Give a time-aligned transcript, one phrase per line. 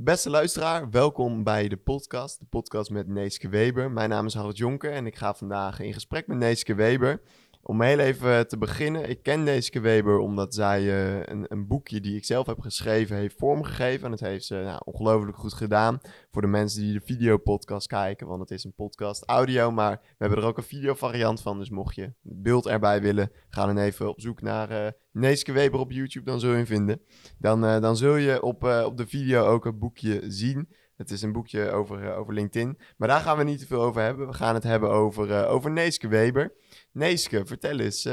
[0.00, 3.90] Beste luisteraar, welkom bij de podcast, de podcast met Neeske Weber.
[3.90, 7.20] Mijn naam is Harold Jonker en ik ga vandaag in gesprek met Neeske Weber.
[7.62, 12.00] Om heel even te beginnen, ik ken Neeske Weber omdat zij uh, een, een, boekje
[12.00, 14.04] die ik zelf heb geschreven heeft vormgegeven.
[14.04, 18.26] En dat heeft ze nou, ongelooflijk goed gedaan voor de mensen die de videopodcast kijken.
[18.26, 21.58] Want het is een podcast audio, maar we hebben er ook een videovariant van.
[21.58, 25.52] Dus mocht je het beeld erbij willen, ga dan even op zoek naar uh, Neeske
[25.52, 27.00] Weber op YouTube, dan zul je hem vinden.
[27.38, 30.68] Dan, uh, dan zul je op, op de video ook een boekje zien.
[30.96, 32.78] Het is een boekje over, over LinkedIn.
[32.96, 34.26] Maar daar gaan we niet te veel over hebben.
[34.26, 36.52] We gaan het hebben over, over Neeske Weber.
[36.92, 38.04] Neeske, vertel eens,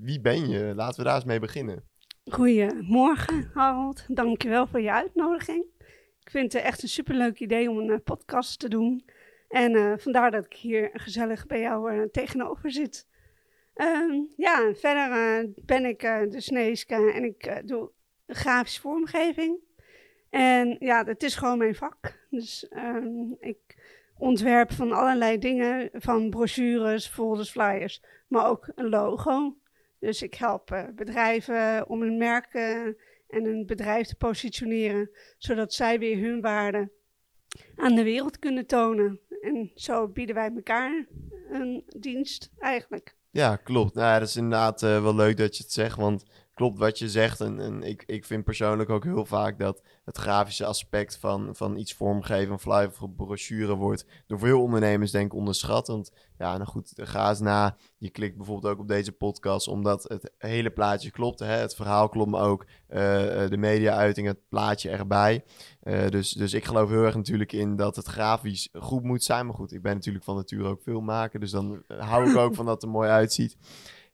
[0.00, 0.72] wie ben je?
[0.74, 1.84] Laten we daar eens mee beginnen.
[2.24, 4.04] Goedemorgen, Harold.
[4.08, 5.64] Dankjewel voor je uitnodiging.
[6.20, 9.04] Ik vind het echt een superleuk idee om een podcast te doen.
[9.48, 13.08] En vandaar dat ik hier gezellig bij jou tegenover zit.
[13.80, 17.90] Ehm, ja, verder ben ik dus Neeske en ik doe
[18.26, 19.58] grafische vormgeving.
[20.30, 22.18] En ja, het is gewoon mijn vak.
[22.30, 23.58] Dus um, ik
[24.18, 29.56] ontwerp van allerlei dingen, van brochures, folders, flyers, maar ook een logo.
[29.98, 32.54] Dus ik help bedrijven om een merk
[33.28, 36.90] en een bedrijf te positioneren, zodat zij weer hun waarde
[37.76, 39.20] aan de wereld kunnen tonen.
[39.40, 41.06] En zo bieden wij elkaar
[41.50, 43.18] een dienst eigenlijk.
[43.32, 43.94] Ja, klopt.
[43.94, 46.24] Nou, dat is inderdaad uh, wel leuk dat je het zegt, want
[46.60, 47.40] klopt wat je zegt.
[47.40, 51.76] En, en ik, ik vind persoonlijk ook heel vaak dat het grafische aspect van, van
[51.76, 55.86] iets vormgeven, een flyer of brochure wordt door veel ondernemers denk ik onderschat.
[55.86, 57.76] Want ja, nou goed, ga eens na.
[57.98, 61.38] Je klikt bijvoorbeeld ook op deze podcast omdat het hele plaatje klopt.
[61.38, 61.46] Hè?
[61.46, 62.98] Het verhaal klopt, ook uh,
[63.48, 65.44] de media-uiting, het plaatje erbij.
[65.82, 69.46] Uh, dus, dus ik geloof heel erg natuurlijk in dat het grafisch goed moet zijn.
[69.46, 72.64] Maar goed, ik ben natuurlijk van nature ook filmmaker, dus dan hou ik ook van
[72.64, 73.56] dat het er mooi uitziet.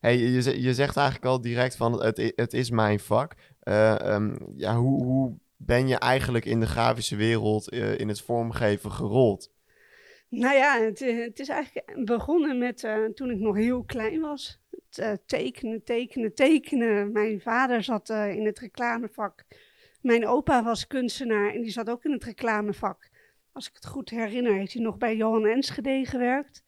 [0.07, 3.35] Hey, je, je zegt eigenlijk al direct van het, het is mijn vak.
[3.65, 8.21] Uh, um, ja, hoe, hoe ben je eigenlijk in de grafische wereld, uh, in het
[8.21, 9.53] vormgeven gerold?
[10.29, 14.61] Nou ja, het, het is eigenlijk begonnen met toen ik nog heel klein was.
[14.91, 17.13] Het tekenen, tekenen, tekenen.
[17.13, 19.45] Mijn vader zat in het reclamevak.
[20.01, 23.09] Mijn opa was kunstenaar en die zat ook in het reclamevak.
[23.53, 26.65] Als ik het goed herinner, heeft hij nog bij Johan Enschede gewerkt.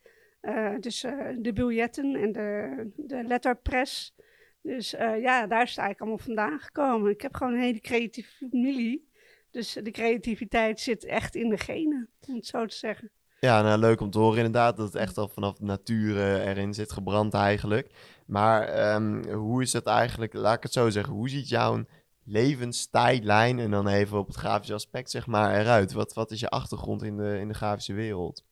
[0.48, 4.14] Uh, dus uh, de biljetten en de, de letterpress.
[4.62, 7.10] Dus uh, ja, daar is het eigenlijk allemaal vandaan gekomen.
[7.10, 9.10] Ik heb gewoon een hele creatieve familie.
[9.50, 13.10] Dus de creativiteit zit echt in de genen, om het zo te zeggen.
[13.40, 16.74] Ja, nou, leuk om te horen inderdaad dat het echt al vanaf de natuur erin
[16.74, 17.90] zit gebrand eigenlijk.
[18.26, 21.84] Maar um, hoe is het eigenlijk, laat ik het zo zeggen, hoe ziet jouw
[22.24, 25.92] levenstijdlijn en dan even op het grafische aspect zeg maar eruit?
[25.92, 28.44] Wat, wat is je achtergrond in de, in de grafische wereld?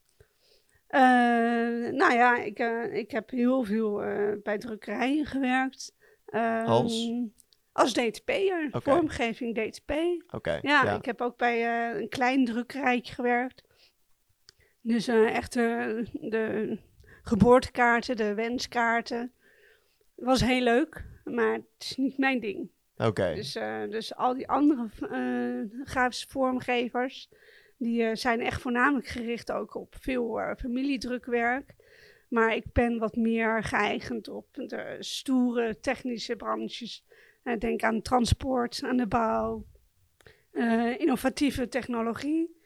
[0.90, 1.00] Uh,
[1.92, 5.94] nou ja, ik, uh, ik heb heel veel uh, bij drukkerijen gewerkt.
[6.30, 7.10] Um, als?
[7.72, 8.80] Als DTP'er, okay.
[8.94, 9.90] vormgeving DTP.
[10.30, 13.62] Okay, ja, ja, ik heb ook bij een klein drukkerijtje gewerkt.
[14.80, 16.78] Dus echt de
[17.22, 19.32] geboortekaarten, de wenskaarten.
[20.14, 22.70] was heel leuk, maar het is niet mijn ding.
[22.96, 23.08] Oké.
[23.08, 23.34] Okay.
[23.34, 23.52] Dus,
[23.90, 24.88] dus al die andere
[25.84, 27.28] grafische vormgevers
[27.76, 31.74] die uh, zijn echt voornamelijk gericht ook op veel uh, familiedrukwerk.
[32.28, 37.04] Maar ik ben wat meer geëigend op de stoere technische branches.
[37.44, 39.64] Uh, denk aan transport, aan de bouw,
[40.98, 42.56] innovatieve technologie.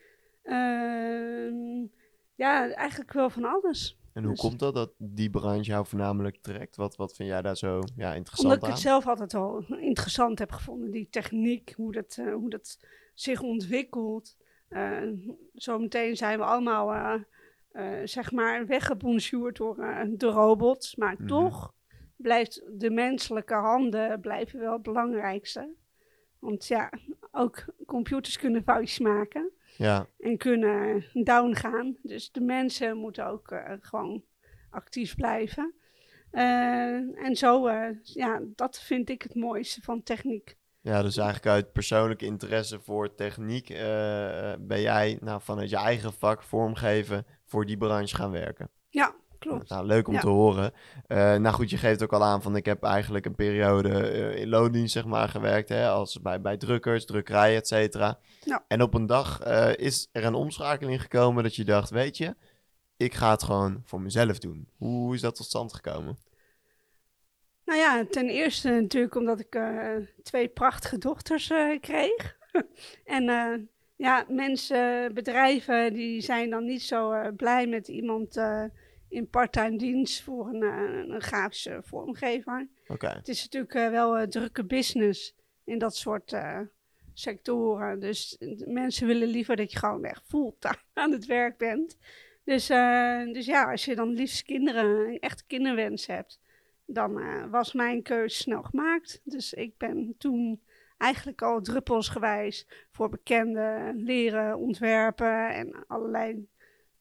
[0.43, 1.87] Ehm,
[2.35, 3.99] ja, eigenlijk wel van alles.
[4.13, 4.41] En hoe dus.
[4.41, 6.77] komt dat dat die branche jou voornamelijk trekt?
[6.77, 10.39] Wat, wat vind jij daar zo ja, interessant Omdat ik het zelf altijd al interessant
[10.39, 10.91] heb gevonden.
[10.91, 12.79] Die techniek, hoe dat, hoe dat
[13.15, 14.37] zich ontwikkelt.
[14.71, 15.03] Uh,
[15.55, 17.15] zometeen zijn we allemaal, uh,
[17.73, 19.77] uh, zeg maar, weggebonjourd door
[20.09, 20.97] de robots.
[20.97, 21.27] Maar mm -hmm.
[21.27, 21.75] toch
[22.17, 25.75] blijft de menselijke handen blijven wel het belangrijkste.
[26.39, 26.93] Want ja,
[27.31, 29.51] ook computers kunnen foutjes maken.
[29.77, 30.07] Ja.
[30.19, 31.97] En kunnen down gaan.
[32.03, 34.25] Dus de mensen moeten ook gewoon
[34.71, 35.75] actief blijven.
[36.31, 37.71] en zo,
[38.03, 40.59] ja, dat vind ik het mooiste van techniek.
[40.83, 43.79] Ja, dus eigenlijk uit persoonlijke interesse voor techniek uh,
[44.59, 48.71] ben jij nou, vanuit je eigen vak vormgeven voor die branche gaan werken.
[48.89, 49.69] Ja, klopt.
[49.69, 50.21] Nou, leuk om ja.
[50.21, 50.73] te horen.
[51.09, 54.41] Uh, nou goed, je geeft ook al aan van ik heb eigenlijk een periode uh,
[54.41, 58.19] in loondienst zeg maar gewerkt, hè, als bij, bij drukkers, drukkerij, et cetera.
[58.45, 58.65] Ja.
[58.69, 59.45] En op een dag
[59.77, 62.35] is er een omschakeling gekomen dat je dacht, weet je,
[62.97, 64.69] ik ga het gewoon voor mezelf doen.
[64.77, 66.19] Hoe is dat tot stand gekomen?
[67.71, 72.39] Nou ja, ten eerste natuurlijk omdat ik uh, twee prachtige dochters uh, kreeg.
[73.05, 73.55] en uh,
[73.97, 78.41] ja, mensen, bedrijven, die zijn dan niet zo blij met iemand
[79.09, 82.69] in parttime dienst voor een, een grafische vormgever.
[82.87, 83.15] Okay.
[83.15, 85.35] Het is natuurlijk wel een drukke business
[85.65, 86.35] in dat soort
[87.13, 88.01] sectoren.
[88.01, 91.97] Dus mensen willen liever dat je gewoon echt fulltime aan het werk bent.
[92.45, 92.67] Dus,
[93.33, 96.41] dus ja, als je dan liefst kinderen, een echte kinderwens hebt,
[96.93, 99.21] dan uh, was mijn keuze snel gemaakt.
[99.25, 100.61] Dus ik ben toen
[100.97, 106.49] eigenlijk al druppelsgewijs voor bekenden leren ontwerpen en allerlei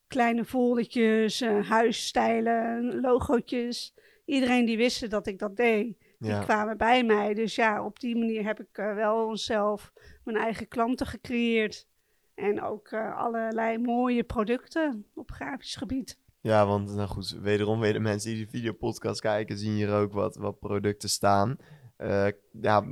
[0.07, 3.93] kleine foldertjes, uh, huisstijlen, logootjes.
[4.25, 7.33] Iedereen die wist dat ik dat deed, die kwamen bij mij.
[7.33, 9.93] Dus ja, op die manier heb ik uh, wel zelf
[10.23, 11.87] mijn eigen klanten gecreëerd.
[12.35, 16.17] En ook allerlei mooie producten op grafisch gebied.
[16.41, 20.13] Ja, want nou goed, wederom weer de mensen die de videopodcast kijken, zien hier ook
[20.13, 21.57] wat, wat producten staan.
[21.97, 22.27] Uh,
[22.61, 22.85] ja,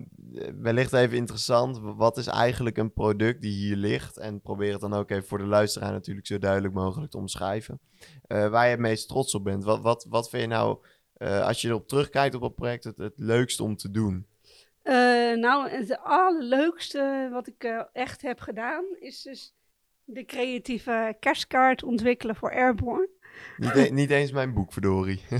[0.62, 1.80] wellicht even interessant.
[1.80, 4.18] Wat is eigenlijk een product die hier ligt?
[4.18, 7.80] En probeer het dan ook even voor de luisteraar natuurlijk zo duidelijk mogelijk te omschrijven.
[8.28, 9.64] Uh, waar je het meest trots op bent.
[9.64, 10.78] Wat, wat, wat vind je nou,
[11.18, 14.28] uh, als je erop terugkijkt op het project, het, het leukste om te doen?
[15.40, 17.64] nou, het allerleukste wat ik
[17.94, 19.56] echt heb gedaan, is dus
[20.04, 23.10] de creatieve kerstkaart ontwikkelen voor Airborne.
[23.58, 25.22] Niet, e niet eens mijn boek, verdorie.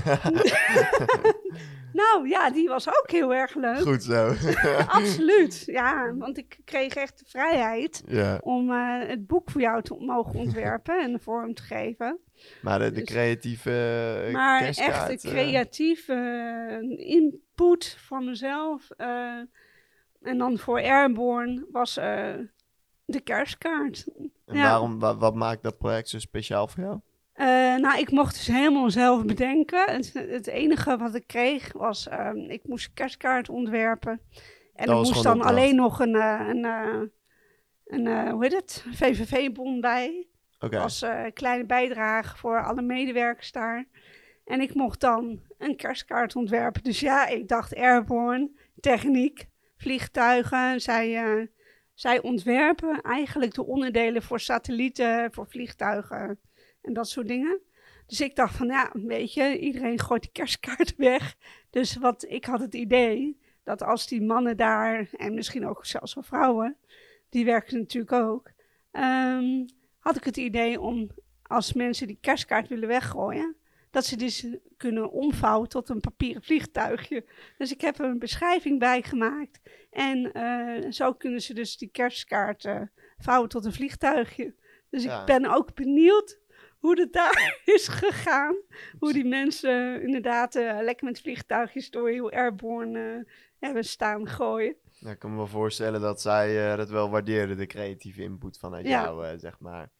[1.92, 3.80] nou ja, die was ook heel erg leuk.
[3.80, 4.34] Goed zo.
[4.98, 6.14] Absoluut, ja.
[6.14, 8.38] Want ik kreeg echt de vrijheid ja.
[8.42, 12.18] om uh, het boek voor jou te mogen ontwerpen en de vorm te geven.
[12.62, 13.70] Maar de, de dus, creatieve
[14.26, 16.14] uh, Maar echt de creatieve
[16.82, 18.90] uh, input van mezelf.
[20.20, 21.98] en dan voor Airborne was
[23.08, 24.06] de kerstkaart.
[24.46, 24.62] En ja.
[24.62, 27.00] waarom, wat maakt dat project zo speciaal voor jou?
[27.38, 27.46] Uh,
[27.76, 29.90] nou, ik mocht dus helemaal zelf bedenken.
[29.90, 34.20] Het, het enige wat ik kreeg was, uh, ik moest kerstkaart ontwerpen.
[34.74, 36.64] En er moest dan alleen nog een, uh, een,
[37.86, 40.26] een hoe heet het, VVV-bon bij.
[40.58, 40.80] Okay.
[40.80, 43.86] Als kleine bijdrage voor alle medewerkers daar.
[44.44, 46.82] En ik mocht dan een kerstkaart ontwerpen.
[46.82, 48.50] Dus ja, ik dacht airborne,
[48.80, 49.46] techniek,
[49.76, 50.80] vliegtuigen.
[50.80, 51.48] Zij,
[51.94, 56.38] zij ontwerpen eigenlijk de onderdelen voor satellieten, voor vliegtuigen
[56.80, 57.60] en dat soort dingen.
[58.06, 61.36] Dus ik dacht van ja, weet je, iedereen gooit die kerstkaart weg.
[61.70, 66.14] Dus wat, ik had het idee dat als die mannen daar, en misschien ook zelfs
[66.14, 66.76] wel vrouwen,
[67.28, 68.50] die werken natuurlijk ook,
[68.92, 69.66] um,
[69.98, 71.10] had ik het idee om
[71.42, 73.56] als mensen die kerstkaart willen weggooien,
[73.90, 74.46] dat ze dus
[74.76, 77.24] kunnen omvouwen tot een papieren vliegtuigje.
[77.58, 79.60] Dus ik heb er een beschrijving bij gemaakt.
[79.90, 82.80] En uh, zo kunnen ze dus die kerstkaart uh,
[83.18, 84.54] vouwen tot een vliegtuigje.
[84.90, 86.38] Dus ik ben ook benieuwd
[86.78, 88.56] hoe het daar is gegaan.
[88.98, 94.76] Hoe die mensen inderdaad uh, lekker met vliegtuigjes door heel airborne uh, hebben staan gooien.
[95.00, 98.58] Nou, ik kan me wel voorstellen dat zij uh, dat wel waardeerden, de creatieve input
[98.58, 99.02] vanuit ja.
[99.02, 99.90] jou, zeg maar.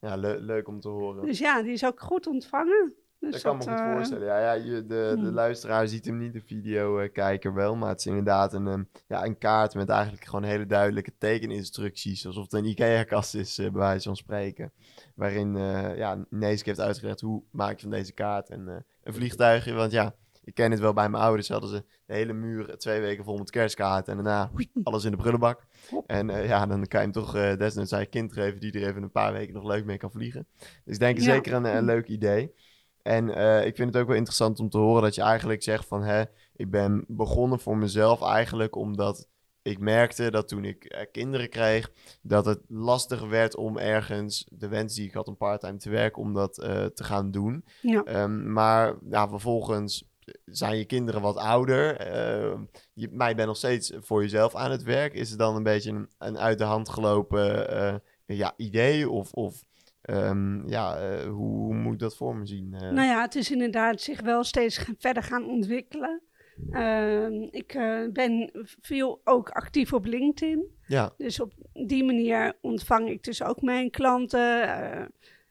[0.00, 1.26] Ja, le leuk om te horen.
[1.26, 2.94] Dus ja, die is ook goed ontvangen.
[3.22, 4.26] Dus dat kan me goed voorstellen.
[4.26, 5.30] Ja, ja je, de, de hmm.
[5.30, 7.76] luisteraar ziet hem niet, de videokijker wel.
[7.76, 12.26] Maar het is inderdaad een, um, ja, een kaart met eigenlijk gewoon hele duidelijke tekeninstructies.
[12.26, 14.72] Alsof het een IKEA-kast is, bij wijze van spreken.
[15.22, 19.14] Waarin uh, ja, Neeske heeft uitgelegd hoe maak je van deze kaart en uh, een
[19.14, 19.72] vliegtuigje.
[19.72, 20.14] Want ja,
[20.44, 21.48] ik ken het wel bij mijn ouders.
[21.48, 24.18] Hadden ze de hele muur twee weken vol met kerstkaarten.
[24.18, 24.50] En daarna
[24.82, 25.66] alles in de prullenbak.
[26.06, 28.72] En uh, ja, dan kan je hem toch uh, desnoods aan je kind geven die
[28.72, 30.46] er even een paar weken nog leuk mee kan vliegen.
[30.84, 31.24] Dus ik denk ja.
[31.24, 32.54] zeker een, een, leuk idee.
[33.02, 35.86] En uh, ik vind het ook wel interessant om te horen dat je eigenlijk zegt
[35.86, 36.02] van...
[36.02, 36.22] Hè,
[36.56, 39.28] ik ben begonnen voor mezelf eigenlijk omdat
[39.62, 41.90] ik merkte dat toen ik uh, kinderen kreeg,
[42.22, 46.22] dat het lastig werd om ergens de wens die ik had om parttime te werken,
[46.22, 47.64] om dat uh, te gaan doen.
[47.80, 48.22] Ja.
[48.22, 50.04] Um, maar ja, vervolgens
[50.44, 52.06] zijn je kinderen wat ouder.
[52.06, 52.60] Uh,
[52.92, 55.14] je, maar je bent nog steeds voor jezelf aan het werk.
[55.14, 59.10] Is het dan een beetje een, een uit de hand gelopen ja, idee?
[59.10, 59.64] Of, of
[60.10, 62.70] um, ja, hoe, hoe, moet ik dat voor me zien?
[62.70, 66.22] Nou ja, het is inderdaad zich wel steeds verder gaan ontwikkelen.
[66.70, 70.66] Uh, ik uh, ben veel ook actief op LinkedIn.
[70.86, 71.12] Ja.
[71.16, 74.62] Dus op die manier ontvang ik dus ook mijn klanten.
[74.62, 75.04] Uh,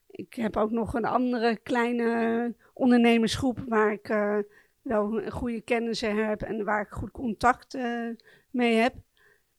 [0.07, 4.37] ik heb ook nog een andere kleine ondernemersgroep waar ik uh,
[4.81, 7.77] wel goede kennissen heb en waar ik goed contact
[8.51, 8.93] mee heb.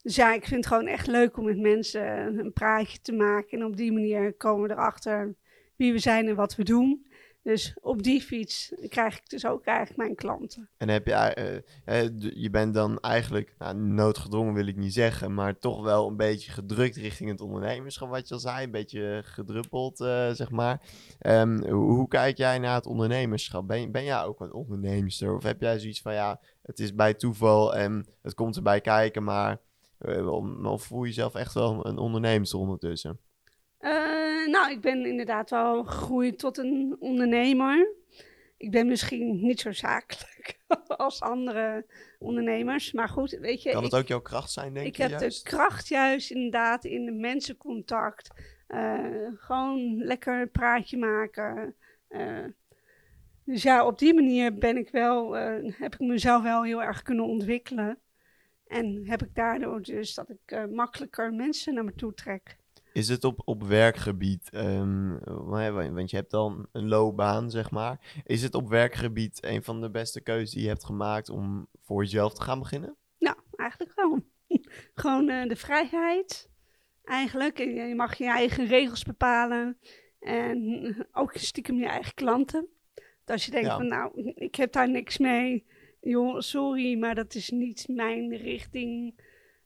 [0.02, 3.58] Dus ja, ik vind het gewoon echt leuk om met mensen een praatje te maken.
[3.58, 5.34] En op die manier komen we erachter
[5.76, 7.06] wie we zijn en wat we doen.
[7.42, 10.68] Dus op die fiets krijg ik dus ook eigenlijk mijn klanten.
[10.76, 15.58] En heb je, uh, je bent dan eigenlijk, nou, noodgedwongen wil ik niet zeggen, maar
[15.58, 20.00] toch wel een beetje gedrukt richting het ondernemerschap, wat je al zei, een beetje gedruppeld,
[20.00, 20.82] uh, zeg maar.
[21.20, 23.66] Um, hoe, kijk jij naar het ondernemerschap?
[23.66, 25.36] Ben, ben jij ook een onderneemster?
[25.36, 29.24] Of heb jij zoiets van, ja, het is bij toeval en het komt erbij kijken,
[29.24, 29.60] maar
[29.98, 33.18] uh, of voel je jezelf echt wel een ondernemer ondertussen?
[34.42, 37.94] Uh, nou, ik ben inderdaad wel gegroeid tot een ondernemer.
[38.56, 41.86] ik ben misschien niet zo zakelijk als andere
[42.18, 42.92] ondernemers.
[42.92, 43.70] Maar goed, weet je.
[43.70, 45.02] Kan het ik, ook jouw kracht zijn, denk ik je?
[45.02, 48.30] heb de kracht juist inderdaad in de mensencontact.
[48.68, 51.74] Uh, gewoon lekker een praatje maken.
[52.10, 52.44] Uh,
[53.44, 57.02] dus ja, op die manier ben ik wel, uh, heb ik mezelf wel heel erg
[57.02, 57.98] kunnen ontwikkelen.
[58.66, 62.56] En heb ik daardoor dus dat ik makkelijker mensen naar me toe trek.
[62.92, 65.18] Is het op, op werkgebied, um,
[65.94, 68.22] want je hebt dan een loopbaan, zeg maar.
[68.24, 72.02] Is het op werkgebied een van de beste keuzes die je hebt gemaakt om voor
[72.02, 72.96] jezelf te gaan beginnen?
[73.18, 74.20] Nou, eigenlijk wel.
[74.94, 76.50] Gewoon uh, de vrijheid,
[77.04, 77.58] eigenlijk.
[77.58, 79.78] Je mag je eigen regels bepalen
[80.20, 82.66] en ook stiekem je eigen klanten.
[82.94, 83.76] Dat als je denkt ja.
[83.76, 85.64] van, nou, ik heb daar niks mee.
[86.00, 89.14] Joh, sorry, maar dat is niet mijn richting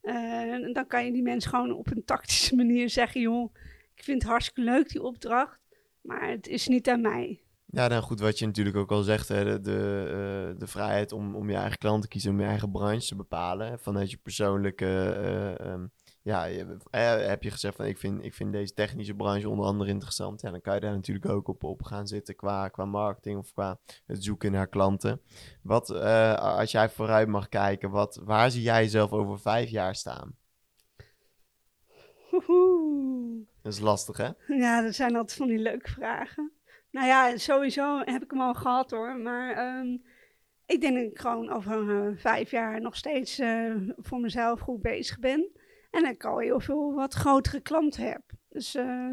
[0.07, 3.55] uh, dan kan je die mensen gewoon op een tactische manier zeggen: joh,
[3.95, 5.61] ik vind het hartstikke leuk die opdracht,
[6.01, 7.41] maar het is niet aan mij.
[7.67, 11.13] Ja, dan goed, wat je natuurlijk ook al zegt, hè, de, de, uh, de vrijheid
[11.13, 13.79] om, om je eigen klant te kiezen, om je eigen branche te bepalen.
[13.79, 14.87] Vanuit je persoonlijke
[15.61, 15.91] uh, um,
[16.26, 16.49] ja,
[16.90, 20.40] eh, heb je gezegd van ik vind, ik vind deze technische branche onder andere interessant.
[20.40, 23.52] Ja, dan kan je daar natuurlijk ook op, op gaan zitten qua, qua marketing of
[23.52, 25.21] qua het zoeken naar klanten.
[25.62, 29.95] Wat, uh, als jij vooruit mag kijken, wat, waar zie jij jezelf over vijf jaar
[29.95, 30.37] staan?
[33.62, 34.30] Dat is lastig, hè?
[34.47, 36.52] Ja, dat zijn altijd van die leuke vragen.
[36.90, 39.16] Nou ja, sowieso heb ik hem al gehad hoor.
[39.16, 40.02] Maar um,
[40.66, 44.83] ik denk dat ik gewoon over uh, vijf jaar nog steeds uh, voor mezelf goed
[44.83, 45.50] bezig ben.
[45.97, 48.23] En ik al heel veel wat grotere klanten heb.
[48.49, 49.11] Dus, uh,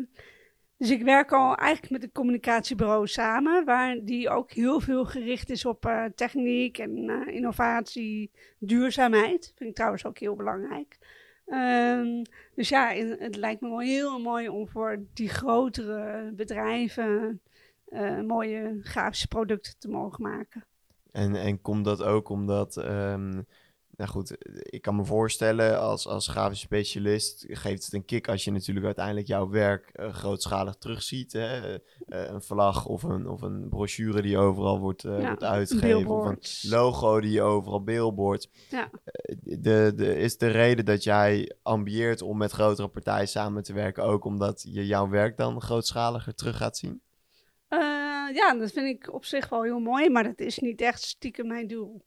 [0.78, 5.50] dus ik werk al eigenlijk met een communicatiebureau samen, waar die ook heel veel gericht
[5.50, 9.52] is op uh, techniek en uh, innovatie, duurzaamheid.
[9.56, 10.98] Vind ik trouwens ook heel belangrijk.
[11.48, 12.22] Um,
[12.56, 17.42] dus ja, het lijkt me wel heel mooi om voor die grotere bedrijven
[18.26, 20.66] mooie grafische producten te mogen maken.
[21.12, 23.46] En, en komt dat ook omdat um,
[23.96, 28.44] nou goed, ik kan me voorstellen als, als grafisch specialist geeft het een kick als
[28.44, 31.34] je natuurlijk uiteindelijk jouw werk uh, grootschalig terugziet.
[31.34, 31.74] Hè?
[31.74, 36.12] Uh, een vlag of een, of een brochure die overal wordt, uh, ja, wordt uitgegeven.
[36.12, 38.50] Of een logo die overal billboards.
[38.70, 38.90] Ja.
[39.42, 44.04] De, de, is de reden dat jij ambieert om met grotere partijen samen te werken
[44.04, 47.02] ook omdat je jouw werk dan grootschaliger terug gaat zien?
[48.34, 51.48] ja, dat vind ik op zich wel heel mooi, maar dat is niet echt stiekem
[51.48, 52.02] mijn doel.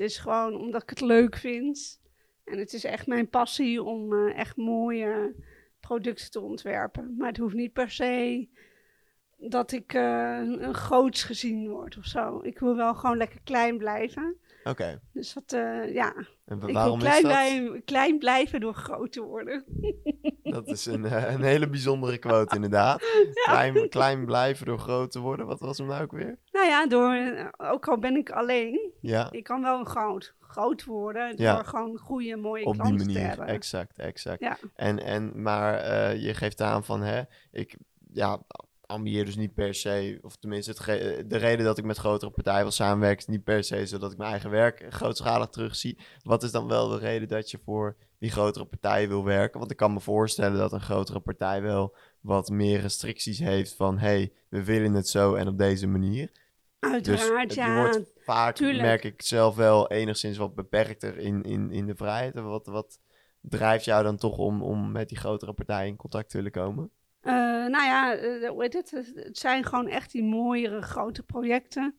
[0.00, 2.00] Het is gewoon omdat ik het leuk vind.
[2.44, 5.34] En het is echt mijn passie om uh, echt mooie
[5.80, 7.14] producten te ontwerpen.
[7.18, 8.48] Maar het hoeft niet per se
[9.36, 12.40] dat ik uh, een groots gezien word of zo.
[12.42, 14.36] Ik wil wel gewoon lekker klein blijven.
[14.60, 14.70] Oké.
[14.70, 14.98] Okay.
[15.12, 16.14] Dus dat, uh, ja.
[16.44, 17.20] En ik wil klein, is dat?
[17.22, 19.64] Blij, klein blijven door groot te worden.
[20.42, 23.02] Dat is een, uh, een hele bijzondere quote inderdaad.
[23.46, 23.52] Ja.
[23.52, 25.46] Klein, klein blijven door groot te worden.
[25.46, 26.38] Wat was hem nou ook weer?
[26.52, 27.16] Nou ja, door,
[27.56, 29.30] ook al ben ik alleen, ja.
[29.30, 31.62] ik kan wel groot, groot worden door ja.
[31.62, 33.46] gewoon goede, mooie Op die manier, te hebben.
[33.46, 34.40] exact, exact.
[34.40, 34.58] Ja.
[34.74, 37.76] En, en, maar uh, je geeft aan van, hè, ik,
[38.12, 38.40] ja,
[38.90, 42.62] ambieer dus niet per se, of tenminste het de reden dat ik met grotere partijen
[42.62, 45.98] wil samenwerken, is niet per se zodat ik mijn eigen werk grootschalig terugzie.
[46.22, 49.58] Wat is dan wel de reden dat je voor die grotere partijen wil werken?
[49.58, 53.98] Want ik kan me voorstellen dat een grotere partij wel wat meer restricties heeft van,
[53.98, 56.30] hey, we willen het zo en op deze manier.
[56.78, 57.80] Uiteraard, dus, ja.
[57.80, 58.82] Wordt vaak, tuurlijk.
[58.82, 62.34] merk ik zelf wel, enigszins wat beperkter in, in, in de vrijheid.
[62.34, 63.00] Wat, wat
[63.40, 66.90] drijft jou dan toch om, om met die grotere partijen in contact te willen komen?
[67.22, 67.32] Uh,
[67.66, 68.16] nou ja,
[68.58, 69.12] heet het?
[69.32, 71.94] Zijn gewoon echt die mooiere grote projecten.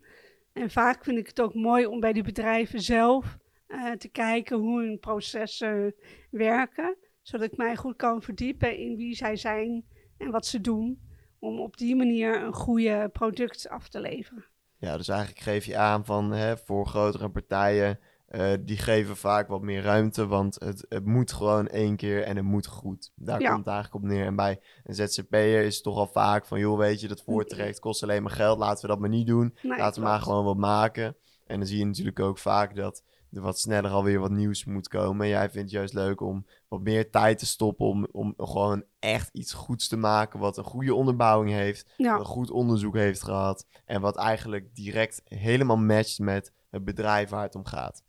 [0.53, 3.37] En vaak vind ik het ook mooi om bij die bedrijven zelf
[3.67, 5.95] uh, te kijken hoe hun processen
[6.31, 6.97] werken.
[7.21, 9.85] Zodat ik mij goed kan verdiepen in wie zij zijn
[10.17, 11.09] en wat ze doen.
[11.39, 14.45] Om op die manier een goede product af te leveren.
[14.77, 17.99] Ja, dus eigenlijk geef je aan van hè, voor grotere partijen
[18.35, 22.35] uh, die geven vaak wat meer ruimte, want het, het, moet gewoon één keer en
[22.35, 23.11] het moet goed.
[23.15, 23.47] Daar Ja.
[23.47, 24.25] komt het eigenlijk op neer.
[24.25, 27.79] En bij een ZZP'er is het toch al vaak van, joh, weet je, dat voortrekt
[27.79, 29.55] kost alleen maar geld, laten we dat maar niet doen.
[29.61, 31.15] Nee, laten we maar gewoon wat maken.
[31.47, 34.87] En dan zie je natuurlijk ook vaak dat er wat sneller alweer wat nieuws moet
[34.87, 35.21] komen.
[35.25, 38.83] En jij vindt het juist leuk om wat meer tijd te stoppen om, om gewoon
[38.99, 42.11] echt iets goeds te maken, wat een goede onderbouwing heeft, Ja.
[42.11, 47.29] wat een goed onderzoek heeft gehad en wat eigenlijk direct helemaal matcht met het bedrijf
[47.29, 48.03] waar het om gaat.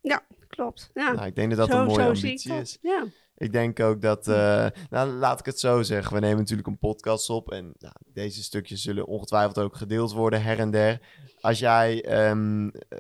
[0.49, 0.91] Klopt.
[0.95, 1.13] Ja.
[1.13, 2.79] Nou, ik denk dat dat zo, een mooie ambitie is.
[2.81, 3.05] Ja.
[3.37, 6.79] Ik denk ook dat, eh, nou laat ik het zo zeggen, we nemen natuurlijk een
[6.79, 11.01] podcast op en nou, deze stukjes zullen ongetwijfeld ook gedeeld worden her en der.
[11.41, 12.99] Als jij ehm, eh,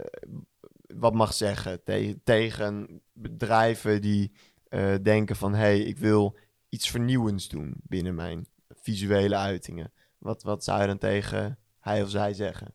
[0.95, 1.83] wat mag zeggen
[2.25, 4.33] tegen bedrijven die
[4.69, 5.53] eh, denken van...
[5.53, 6.37] hé, hey, ik wil
[6.69, 9.93] iets vernieuwends doen binnen mijn visuele uitingen.
[10.19, 12.75] Wat, wat zou je dan tegen hij of zij zeggen?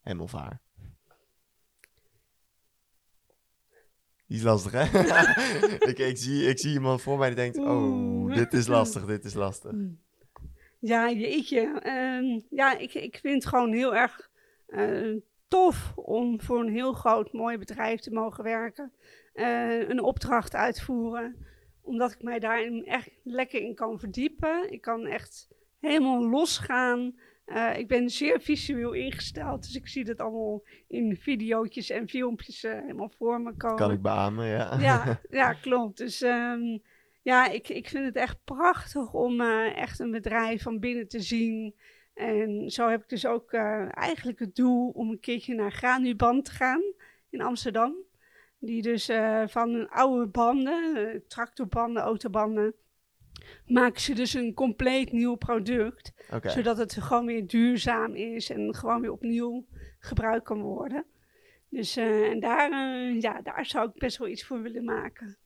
[0.00, 0.62] Hem of haar?
[4.26, 4.82] Die is lastig, hè?
[5.90, 7.58] ik, ik, zie, ik zie iemand voor mij die denkt...
[7.58, 9.72] oh, dit is lastig, dit is lastig.
[10.78, 11.82] Ja, jeetje.
[11.86, 14.30] Um, ja, ik, ik vind het gewoon heel erg...
[14.66, 15.16] Eh,
[15.54, 18.92] tof om voor een heel groot, mooi bedrijf te mogen werken.
[19.32, 21.46] Eh, een opdracht uitvoeren.
[21.82, 24.72] Omdat ik mij daarin echt lekker in kan verdiepen.
[24.72, 25.48] Ik kan echt
[25.80, 27.14] helemaal losgaan.
[27.44, 32.64] Eh, ik ben zeer visueel ingesteld, dus ik zie dat allemaal in video's en filmpjes
[32.64, 33.76] eh, helemaal voor me komen.
[33.76, 34.78] Kan ik beamen, ja.
[34.80, 35.96] Ja, ja klopt.
[35.96, 36.78] Dus ehm,
[37.22, 39.40] ja, ik, ik vind het echt prachtig om
[39.74, 41.74] echt een bedrijf van binnen te zien.
[42.14, 46.44] En zo heb ik dus ook eh, eigenlijk het doel om een keertje naar Granuband
[46.44, 46.82] te gaan
[47.30, 47.94] in Amsterdam.
[48.58, 52.74] Die dus eh, van oude banden, eh, tractorbanden, autobanden,
[53.66, 56.12] maken ze dus een compleet nieuw product.
[56.42, 59.66] Zodat het gewoon weer duurzaam is en gewoon weer opnieuw
[59.98, 61.04] gebruikt kan worden.
[61.68, 62.70] Dus en daar,
[63.12, 65.36] ja, daar zou ik best wel iets voor willen maken.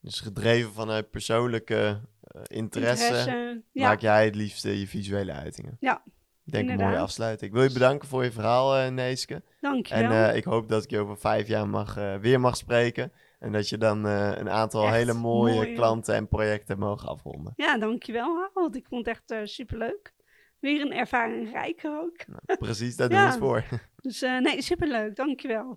[0.00, 2.00] dus gedreven vanuit persoonlijke
[2.46, 5.76] interesse, Interesse, ja, maak jij het liefste je visuele uitingen.
[5.80, 6.02] Ja,
[6.48, 7.50] Ik denk een mooie afsluiting.
[7.50, 9.42] Ik wil je bedanken voor je verhaal, eh Neeske.
[9.60, 10.10] dankjewel.
[10.10, 13.12] En eh, ik hoop dat ik je over vijf jaar mag, eh, weer mag spreken.
[13.38, 15.74] En dat je dan een aantal Echt hele mooie mooi.
[15.74, 17.52] klanten en projecten mogen afronden.
[17.56, 18.76] Ja, dankjewel Harold.
[18.76, 20.12] Ik vond het echt superleuk.
[20.60, 22.16] Weer een ervaring rijker ook.
[22.58, 23.30] Precies, daar Ja.
[23.30, 23.80] doen we het voor.
[23.96, 25.16] Dus nee, superleuk.
[25.16, 25.76] Dankjewel.